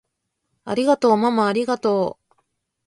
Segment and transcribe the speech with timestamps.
[0.65, 2.35] ありがとうままありがとう！